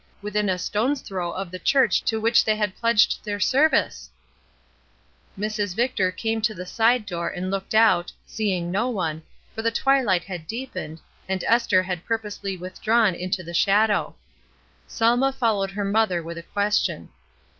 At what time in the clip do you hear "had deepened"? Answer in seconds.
10.23-10.99